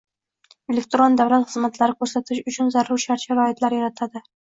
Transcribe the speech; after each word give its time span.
elektron 0.73 1.17
davlat 1.19 1.43
xizmatlari 1.51 1.95
ko‘rsatish 1.99 2.39
uchun 2.53 2.73
zarur 2.77 3.03
shart-sharoitlar 3.05 3.77
yaratadi 3.79 4.23